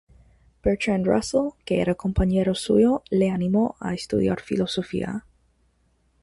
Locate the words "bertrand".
0.63-1.05